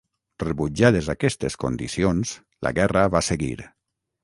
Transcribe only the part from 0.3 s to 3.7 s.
Rebutjades aquestes condicions la guerra va seguir.